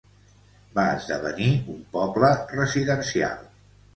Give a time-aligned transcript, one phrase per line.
[0.79, 3.47] Va esdevenir un poble residencial.